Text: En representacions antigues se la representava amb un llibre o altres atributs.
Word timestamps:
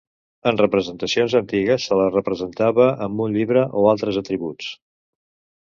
En 0.51 0.57
representacions 0.61 1.35
antigues 1.39 1.85
se 1.89 1.99
la 2.01 2.07
representava 2.15 2.89
amb 3.09 3.23
un 3.27 3.39
llibre 3.39 3.67
o 3.83 3.87
altres 3.93 4.21
atributs. 4.23 4.73